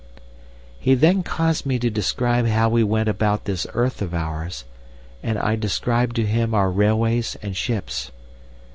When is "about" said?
3.07-3.45